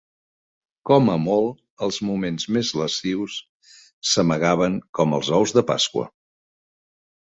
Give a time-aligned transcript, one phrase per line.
[0.89, 3.37] Com a molt, els moments més lascius
[4.15, 6.13] s'amagaven com els ous de Pasqua.